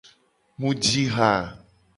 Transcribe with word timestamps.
Mu 0.59 0.69
ji 0.83 1.03
ha. 1.15 1.31